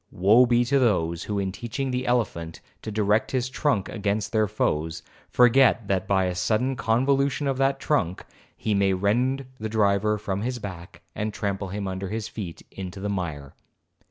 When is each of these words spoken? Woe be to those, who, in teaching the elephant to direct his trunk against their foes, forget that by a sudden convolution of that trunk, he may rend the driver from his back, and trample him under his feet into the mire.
Woe 0.09 0.47
be 0.47 0.65
to 0.65 0.79
those, 0.79 1.25
who, 1.25 1.37
in 1.37 1.51
teaching 1.51 1.91
the 1.91 2.07
elephant 2.07 2.59
to 2.81 2.89
direct 2.91 3.29
his 3.29 3.49
trunk 3.51 3.87
against 3.87 4.31
their 4.31 4.47
foes, 4.47 5.03
forget 5.29 5.87
that 5.89 6.07
by 6.07 6.25
a 6.25 6.33
sudden 6.33 6.75
convolution 6.75 7.45
of 7.45 7.59
that 7.59 7.79
trunk, 7.79 8.25
he 8.57 8.73
may 8.73 8.93
rend 8.93 9.45
the 9.59 9.69
driver 9.69 10.17
from 10.17 10.41
his 10.41 10.57
back, 10.57 11.03
and 11.13 11.35
trample 11.35 11.67
him 11.67 11.87
under 11.87 12.09
his 12.09 12.27
feet 12.27 12.63
into 12.71 12.99
the 12.99 13.09
mire. 13.09 13.53